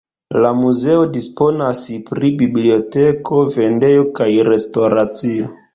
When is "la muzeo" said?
0.43-1.03